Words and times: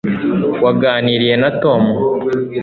waganiriye 0.63 1.35
na 1.41 1.49
tom 1.61 1.83